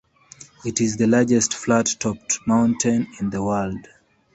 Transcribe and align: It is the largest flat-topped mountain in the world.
It 0.65 0.81
is 0.81 0.97
the 0.97 1.05
largest 1.05 1.53
flat-topped 1.53 2.39
mountain 2.47 3.05
in 3.19 3.29
the 3.29 3.43
world. 3.43 3.85